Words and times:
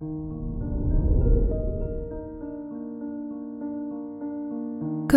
Good 0.00 0.06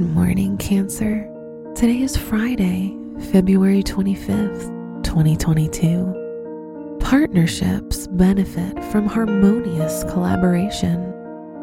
morning, 0.00 0.56
Cancer. 0.56 1.28
Today 1.74 2.00
is 2.00 2.16
Friday, 2.16 2.96
February 3.32 3.82
25th, 3.82 4.72
2022. 5.04 6.96
Partnerships 7.00 8.06
benefit 8.06 8.82
from 8.84 9.06
harmonious 9.06 10.04
collaboration 10.04 11.12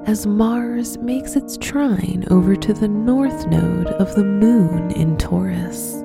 as 0.05 0.27
Mars 0.27 0.99
makes 0.99 1.35
its 1.35 1.57
trine 1.57 2.25
over 2.29 2.55
to 2.57 2.73
the 2.73 2.89
north 2.89 3.47
node 3.47 3.87
of 3.87 4.13
the 4.13 4.23
moon 4.23 4.91
in 4.91 5.17
Taurus. 5.17 6.03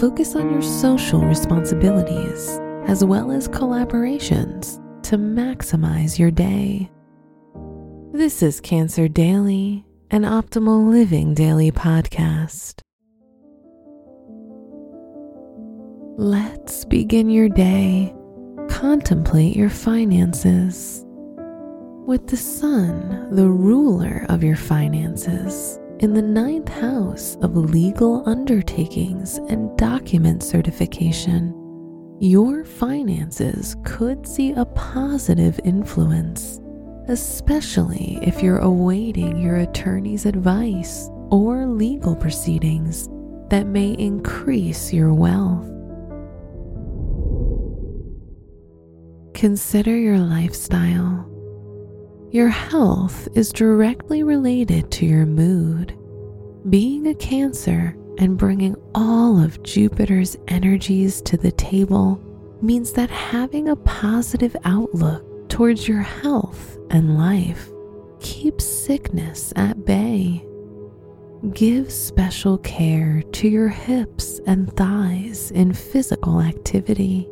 Focus 0.00 0.34
on 0.34 0.50
your 0.50 0.62
social 0.62 1.20
responsibilities 1.20 2.48
as 2.86 3.04
well 3.04 3.30
as 3.30 3.46
collaborations 3.46 4.80
to 5.10 5.18
maximize 5.18 6.20
your 6.20 6.30
day. 6.30 6.88
This 8.12 8.44
is 8.44 8.60
Cancer 8.60 9.08
Daily, 9.08 9.84
an 10.12 10.22
optimal 10.22 10.88
living 10.88 11.34
daily 11.34 11.72
podcast. 11.72 12.80
Let's 16.16 16.84
begin 16.84 17.28
your 17.28 17.48
day. 17.48 18.14
Contemplate 18.68 19.56
your 19.56 19.68
finances. 19.68 21.04
With 22.06 22.28
the 22.28 22.36
sun, 22.36 23.34
the 23.34 23.48
ruler 23.48 24.26
of 24.28 24.44
your 24.44 24.54
finances, 24.54 25.80
in 25.98 26.14
the 26.14 26.22
ninth 26.22 26.68
house 26.68 27.36
of 27.42 27.56
legal 27.56 28.22
undertakings 28.28 29.38
and 29.48 29.76
document 29.76 30.44
certification, 30.44 31.59
your 32.20 32.64
finances 32.64 33.76
could 33.82 34.26
see 34.26 34.52
a 34.52 34.66
positive 34.66 35.58
influence, 35.64 36.60
especially 37.08 38.18
if 38.20 38.42
you're 38.42 38.58
awaiting 38.58 39.38
your 39.38 39.56
attorney's 39.56 40.26
advice 40.26 41.08
or 41.30 41.64
legal 41.66 42.14
proceedings 42.14 43.08
that 43.48 43.66
may 43.66 43.92
increase 43.92 44.92
your 44.92 45.14
wealth. 45.14 45.66
Consider 49.32 49.96
your 49.96 50.18
lifestyle. 50.18 51.26
Your 52.32 52.48
health 52.48 53.28
is 53.34 53.50
directly 53.50 54.24
related 54.24 54.90
to 54.92 55.06
your 55.06 55.24
mood. 55.24 55.96
Being 56.68 57.06
a 57.06 57.14
Cancer 57.14 57.96
and 58.18 58.36
bringing 58.36 58.76
all 58.94 59.42
of 59.42 59.62
Jupiter's 59.62 60.36
energies 60.48 61.22
to 61.22 61.36
the 61.36 61.52
table 61.52 62.20
means 62.62 62.92
that 62.92 63.10
having 63.10 63.68
a 63.68 63.76
positive 63.76 64.54
outlook 64.64 65.48
towards 65.48 65.88
your 65.88 66.02
health 66.02 66.78
and 66.90 67.18
life 67.18 67.70
keeps 68.20 68.64
sickness 68.64 69.52
at 69.56 69.84
bay. 69.84 70.44
Give 71.54 71.90
special 71.90 72.58
care 72.58 73.22
to 73.32 73.48
your 73.48 73.68
hips 73.68 74.40
and 74.46 74.70
thighs 74.76 75.50
in 75.52 75.72
physical 75.72 76.40
activity. 76.40 77.26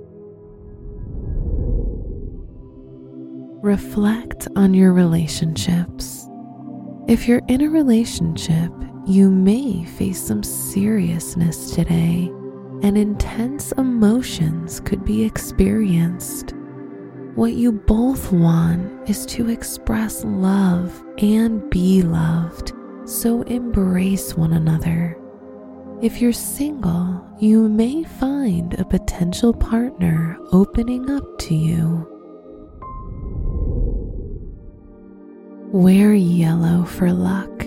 Reflect 3.61 4.49
on 4.57 4.73
your 4.73 4.93
relationships. 4.95 6.27
If 7.07 7.29
you're 7.29 7.43
in 7.49 7.61
a 7.63 7.69
relationship 7.69 8.73
you 9.09 9.31
may 9.31 9.87
face 9.87 10.21
some 10.21 10.43
seriousness 10.43 11.71
today, 11.75 12.31
and 12.83 12.99
intense 12.99 13.73
emotions 13.73 14.81
could 14.81 15.03
be 15.03 15.25
experienced. 15.25 16.53
What 17.35 17.55
you 17.55 17.73
both 17.73 18.31
want 18.31 19.09
is 19.09 19.25
to 19.27 19.49
express 19.49 20.25
love 20.25 21.03
and 21.17 21.71
be 21.71 22.03
loved, 22.03 22.75
so 23.07 23.41
embrace 23.43 24.35
one 24.37 24.53
another. 24.53 25.19
If 26.03 26.21
you're 26.21 26.33
single, 26.35 27.27
you 27.41 27.67
may 27.67 28.05
find 28.05 28.75
a 28.75 28.85
potential 28.85 29.55
partner 29.55 30.37
opening 30.53 31.11
up 31.11 31.39
to 31.39 31.55
you. 31.55 32.07
Wear 35.73 36.13
yellow 36.13 36.85
for 36.85 37.11
luck 37.11 37.58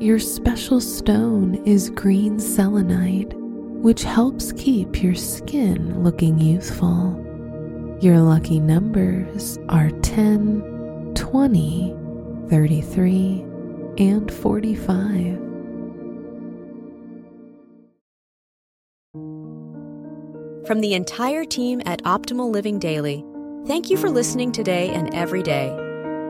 your 0.00 0.18
special 0.18 0.80
stone 0.80 1.54
is 1.64 1.88
green 1.90 2.38
selenite, 2.38 3.32
which 3.34 4.02
helps 4.02 4.52
keep 4.52 5.02
your 5.02 5.14
skin 5.14 6.02
looking 6.02 6.38
youthful. 6.38 7.22
Your 8.00 8.20
lucky 8.20 8.60
numbers 8.60 9.58
are 9.70 9.90
10, 10.02 11.12
20, 11.14 11.96
33, 12.50 13.44
and 13.98 14.30
45. 14.30 15.38
From 20.66 20.80
the 20.80 20.94
entire 20.94 21.44
team 21.44 21.80
at 21.86 22.02
Optimal 22.02 22.50
Living 22.50 22.78
Daily, 22.78 23.24
thank 23.66 23.88
you 23.88 23.96
for 23.96 24.10
listening 24.10 24.52
today 24.52 24.90
and 24.90 25.14
every 25.14 25.42
day 25.42 25.85